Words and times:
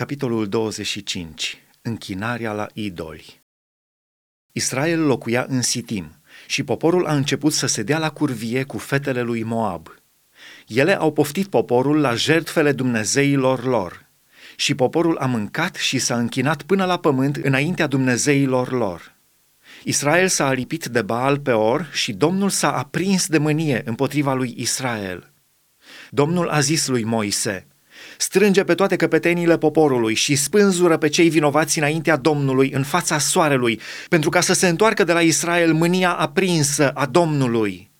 Capitolul 0.00 0.48
25. 0.48 1.62
Închinarea 1.82 2.52
la 2.52 2.66
idoli. 2.72 3.42
Israel 4.52 5.00
locuia 5.00 5.46
în 5.48 5.62
Sitim 5.62 6.12
și 6.46 6.62
poporul 6.62 7.06
a 7.06 7.14
început 7.14 7.52
să 7.52 7.66
se 7.66 7.82
dea 7.82 7.98
la 7.98 8.10
curvie 8.10 8.62
cu 8.62 8.78
fetele 8.78 9.22
lui 9.22 9.42
Moab. 9.42 9.88
Ele 10.66 10.98
au 10.98 11.12
poftit 11.12 11.46
poporul 11.46 12.00
la 12.00 12.14
jertfele 12.14 12.72
dumnezeilor 12.72 13.64
lor 13.64 14.06
și 14.56 14.74
poporul 14.74 15.16
a 15.16 15.26
mâncat 15.26 15.74
și 15.74 15.98
s-a 15.98 16.18
închinat 16.18 16.62
până 16.62 16.84
la 16.84 16.98
pământ 16.98 17.36
înaintea 17.36 17.86
dumnezeilor 17.86 18.72
lor. 18.72 19.14
Israel 19.84 20.28
s-a 20.28 20.46
alipit 20.46 20.86
de 20.86 21.02
Baal 21.02 21.38
Peor 21.38 21.88
și 21.92 22.12
Domnul 22.12 22.50
s-a 22.50 22.76
aprins 22.76 23.26
de 23.26 23.38
mânie 23.38 23.82
împotriva 23.84 24.34
lui 24.34 24.54
Israel. 24.56 25.32
Domnul 26.10 26.48
a 26.48 26.60
zis 26.60 26.86
lui 26.86 27.04
Moise– 27.04 27.64
strânge 28.16 28.64
pe 28.64 28.74
toate 28.74 28.96
căpetenile 28.96 29.58
poporului 29.58 30.14
și 30.14 30.36
spânzură 30.36 30.96
pe 30.96 31.08
cei 31.08 31.28
vinovați 31.28 31.78
înaintea 31.78 32.16
Domnului 32.16 32.70
în 32.70 32.82
fața 32.82 33.18
soarelui, 33.18 33.80
pentru 34.08 34.30
ca 34.30 34.40
să 34.40 34.52
se 34.52 34.68
întoarcă 34.68 35.04
de 35.04 35.12
la 35.12 35.20
Israel 35.20 35.72
mânia 35.72 36.12
aprinsă 36.12 36.90
a 36.90 37.06
Domnului. 37.06 37.90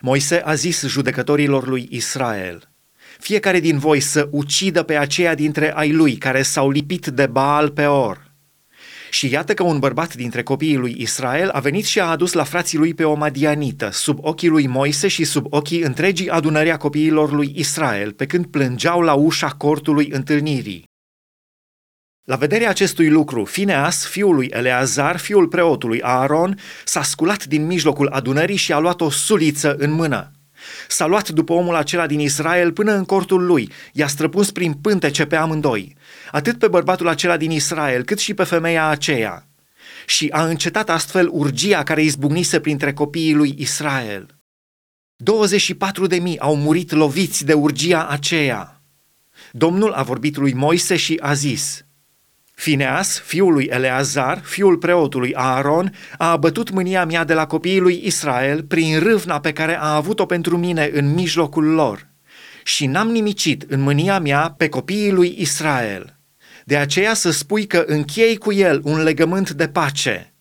Moise 0.00 0.42
a 0.44 0.54
zis 0.54 0.86
judecătorilor 0.86 1.66
lui 1.66 1.88
Israel, 1.90 2.70
fiecare 3.18 3.60
din 3.60 3.78
voi 3.78 4.00
să 4.00 4.28
ucidă 4.30 4.82
pe 4.82 4.96
aceia 4.96 5.34
dintre 5.34 5.72
ai 5.74 5.92
lui 5.92 6.16
care 6.16 6.42
s-au 6.42 6.70
lipit 6.70 7.06
de 7.06 7.26
Baal 7.26 7.70
Peor 7.70 8.21
și 9.12 9.30
iată 9.30 9.54
că 9.54 9.62
un 9.62 9.78
bărbat 9.78 10.14
dintre 10.14 10.42
copiii 10.42 10.76
lui 10.76 10.94
Israel 10.98 11.48
a 11.48 11.60
venit 11.60 11.84
și 11.84 12.00
a 12.00 12.04
adus 12.04 12.32
la 12.32 12.44
frații 12.44 12.78
lui 12.78 12.94
pe 12.94 13.04
o 13.04 13.14
madianită, 13.14 13.90
sub 13.92 14.18
ochii 14.20 14.48
lui 14.48 14.66
Moise 14.66 15.08
și 15.08 15.24
sub 15.24 15.46
ochii 15.50 15.80
întregii 15.80 16.28
adunări 16.28 16.70
a 16.70 16.76
copiilor 16.76 17.32
lui 17.32 17.52
Israel, 17.54 18.12
pe 18.12 18.26
când 18.26 18.46
plângeau 18.46 19.00
la 19.00 19.14
ușa 19.14 19.48
cortului 19.48 20.08
întâlnirii. 20.10 20.84
La 22.22 22.36
vederea 22.36 22.68
acestui 22.68 23.08
lucru, 23.08 23.44
Fineas, 23.44 24.06
fiul 24.06 24.34
lui 24.34 24.46
Eleazar, 24.46 25.16
fiul 25.16 25.48
preotului 25.48 26.02
Aaron, 26.02 26.58
s-a 26.84 27.02
sculat 27.02 27.44
din 27.44 27.66
mijlocul 27.66 28.08
adunării 28.08 28.56
și 28.56 28.72
a 28.72 28.78
luat 28.78 29.00
o 29.00 29.10
suliță 29.10 29.74
în 29.78 29.90
mână. 29.90 30.30
S-a 30.88 31.06
luat 31.06 31.28
după 31.28 31.52
omul 31.52 31.74
acela 31.74 32.06
din 32.06 32.20
Israel 32.20 32.72
până 32.72 32.92
în 32.92 33.04
cortul 33.04 33.44
lui, 33.44 33.70
i-a 33.92 34.06
străpuns 34.06 34.50
prin 34.50 34.72
pântece 34.72 35.24
pe 35.24 35.36
amândoi, 35.36 35.96
atât 36.30 36.58
pe 36.58 36.68
bărbatul 36.68 37.08
acela 37.08 37.36
din 37.36 37.50
Israel, 37.50 38.02
cât 38.04 38.18
și 38.18 38.34
pe 38.34 38.44
femeia 38.44 38.86
aceea. 38.86 39.46
Și 40.06 40.28
a 40.32 40.46
încetat 40.46 40.90
astfel 40.90 41.28
urgia 41.30 41.82
care 41.82 42.02
izbucnise 42.02 42.60
printre 42.60 42.92
copiii 42.92 43.34
lui 43.34 43.54
Israel. 43.58 44.26
24 45.16 46.06
de 46.06 46.16
mii 46.16 46.38
au 46.38 46.56
murit 46.56 46.90
loviți 46.90 47.44
de 47.44 47.52
urgia 47.52 48.06
aceea. 48.06 48.82
Domnul 49.52 49.92
a 49.92 50.02
vorbit 50.02 50.36
lui 50.36 50.52
Moise 50.52 50.96
și 50.96 51.18
a 51.22 51.32
zis– 51.32 51.84
Fineas, 52.62 53.20
fiul 53.24 53.52
lui 53.52 53.64
Eleazar, 53.64 54.40
fiul 54.44 54.76
preotului 54.76 55.34
Aaron, 55.34 55.94
a 56.18 56.30
abătut 56.30 56.70
mânia 56.70 57.04
mea 57.04 57.24
de 57.24 57.34
la 57.34 57.46
copiii 57.46 57.78
lui 57.78 58.00
Israel 58.04 58.62
prin 58.62 58.98
râvna 58.98 59.40
pe 59.40 59.52
care 59.52 59.78
a 59.78 59.94
avut-o 59.94 60.26
pentru 60.26 60.58
mine 60.58 60.90
în 60.92 61.14
mijlocul 61.14 61.64
lor. 61.64 62.08
Și 62.64 62.86
n-am 62.86 63.08
nimicit 63.08 63.64
în 63.68 63.80
mânia 63.80 64.18
mea 64.18 64.54
pe 64.56 64.68
copiii 64.68 65.10
lui 65.10 65.36
Israel. 65.38 66.18
De 66.64 66.76
aceea 66.76 67.14
să 67.14 67.30
spui 67.30 67.66
că 67.66 67.84
închei 67.86 68.36
cu 68.36 68.52
el 68.52 68.80
un 68.84 69.02
legământ 69.02 69.50
de 69.50 69.68
pace– 69.68 70.26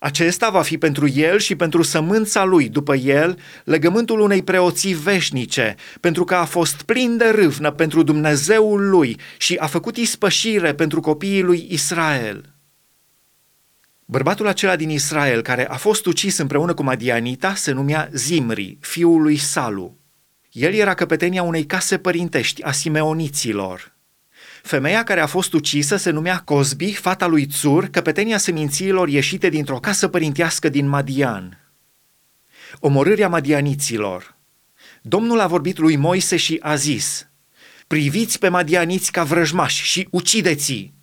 acesta 0.00 0.50
va 0.50 0.62
fi 0.62 0.78
pentru 0.78 1.08
el 1.08 1.38
și 1.38 1.56
pentru 1.56 1.82
sămânța 1.82 2.44
lui 2.44 2.68
după 2.68 2.94
el 2.94 3.38
legământul 3.64 4.20
unei 4.20 4.42
preoții 4.42 4.94
veșnice, 4.94 5.74
pentru 6.00 6.24
că 6.24 6.34
a 6.34 6.44
fost 6.44 6.82
plin 6.82 7.16
de 7.16 7.28
râvnă 7.28 7.70
pentru 7.70 8.02
Dumnezeul 8.02 8.88
lui 8.88 9.16
și 9.38 9.54
a 9.54 9.66
făcut 9.66 9.96
ispășire 9.96 10.74
pentru 10.74 11.00
copiii 11.00 11.42
lui 11.42 11.66
Israel. 11.70 12.54
Bărbatul 14.04 14.46
acela 14.46 14.76
din 14.76 14.90
Israel 14.90 15.42
care 15.42 15.68
a 15.68 15.76
fost 15.76 16.06
ucis 16.06 16.38
împreună 16.38 16.74
cu 16.74 16.82
Madianita 16.82 17.54
se 17.54 17.72
numea 17.72 18.08
Zimri, 18.12 18.78
fiul 18.80 19.22
lui 19.22 19.36
Salu. 19.36 19.98
El 20.50 20.74
era 20.74 20.94
căpetenia 20.94 21.42
unei 21.42 21.64
case 21.64 21.98
părintești 21.98 22.62
a 22.62 22.72
simeoniților– 22.72 23.92
Femeia 24.64 25.02
care 25.02 25.20
a 25.20 25.26
fost 25.26 25.52
ucisă 25.52 25.96
se 25.96 26.10
numea 26.10 26.38
Cosbi, 26.38 26.92
fata 26.92 27.26
lui 27.26 27.46
Țur, 27.46 27.86
căpetenia 27.86 28.38
semințiilor 28.38 29.08
ieșite 29.08 29.48
dintr-o 29.48 29.78
casă 29.78 30.08
părintească 30.08 30.68
din 30.68 30.88
Madian. 30.88 31.72
Omorârea 32.78 33.28
madianiților. 33.28 34.36
Domnul 35.02 35.40
a 35.40 35.46
vorbit 35.46 35.78
lui 35.78 35.96
Moise 35.96 36.36
și 36.36 36.58
a 36.62 36.74
zis, 36.74 37.28
priviți 37.86 38.38
pe 38.38 38.48
madianiți 38.48 39.12
ca 39.12 39.22
vrăjmași 39.22 39.84
și 39.84 40.08
ucideți-i 40.10 40.94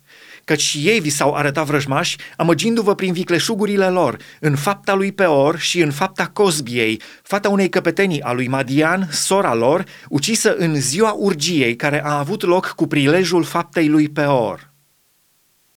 căci 0.44 0.60
și 0.60 0.78
ei 0.78 1.00
vi 1.00 1.10
s-au 1.10 1.34
arătat 1.34 1.66
vrăjmași, 1.66 2.16
amăgindu-vă 2.36 2.94
prin 2.94 3.12
vicleșugurile 3.12 3.88
lor, 3.88 4.16
în 4.40 4.56
fapta 4.56 4.94
lui 4.94 5.12
Peor 5.12 5.58
și 5.58 5.80
în 5.80 5.90
fapta 5.90 6.26
Cosbiei, 6.26 7.00
fata 7.22 7.48
unei 7.48 7.68
căpetenii 7.68 8.22
a 8.22 8.32
lui 8.32 8.48
Madian, 8.48 9.08
sora 9.10 9.54
lor, 9.54 9.84
ucisă 10.08 10.54
în 10.56 10.80
ziua 10.80 11.12
urgiei 11.12 11.76
care 11.76 12.04
a 12.04 12.18
avut 12.18 12.42
loc 12.42 12.66
cu 12.66 12.86
prilejul 12.86 13.44
faptei 13.44 13.88
lui 13.88 14.08
Peor. 14.08 14.71